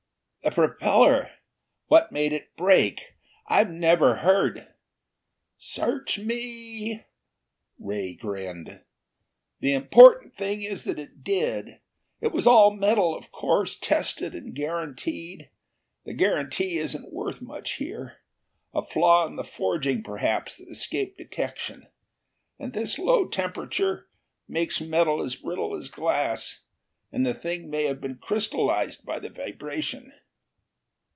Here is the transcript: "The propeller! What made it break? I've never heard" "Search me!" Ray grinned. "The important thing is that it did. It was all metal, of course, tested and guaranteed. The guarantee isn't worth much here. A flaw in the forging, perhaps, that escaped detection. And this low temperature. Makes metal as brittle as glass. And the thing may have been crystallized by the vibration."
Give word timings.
"The 0.43 0.49
propeller! 0.49 1.29
What 1.85 2.11
made 2.11 2.33
it 2.33 2.57
break? 2.57 3.13
I've 3.47 3.69
never 3.69 4.15
heard" 4.15 4.67
"Search 5.59 6.17
me!" 6.17 7.05
Ray 7.77 8.15
grinned. 8.15 8.81
"The 9.59 9.73
important 9.73 10.35
thing 10.35 10.63
is 10.63 10.83
that 10.85 10.97
it 10.97 11.23
did. 11.23 11.79
It 12.21 12.31
was 12.31 12.47
all 12.47 12.71
metal, 12.71 13.15
of 13.15 13.31
course, 13.31 13.75
tested 13.75 14.33
and 14.33 14.55
guaranteed. 14.55 15.51
The 16.05 16.13
guarantee 16.13 16.79
isn't 16.79 17.13
worth 17.13 17.39
much 17.39 17.73
here. 17.73 18.17
A 18.73 18.83
flaw 18.83 19.27
in 19.27 19.35
the 19.35 19.43
forging, 19.43 20.01
perhaps, 20.01 20.55
that 20.55 20.67
escaped 20.69 21.19
detection. 21.19 21.85
And 22.57 22.73
this 22.73 22.97
low 22.97 23.27
temperature. 23.27 24.09
Makes 24.47 24.81
metal 24.81 25.21
as 25.21 25.35
brittle 25.35 25.77
as 25.77 25.87
glass. 25.87 26.61
And 27.11 27.27
the 27.27 27.35
thing 27.35 27.69
may 27.69 27.83
have 27.83 28.01
been 28.01 28.15
crystallized 28.17 29.05
by 29.05 29.19
the 29.19 29.29
vibration." 29.29 30.13